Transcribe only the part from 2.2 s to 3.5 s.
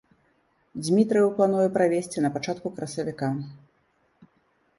на пачатку красавіка.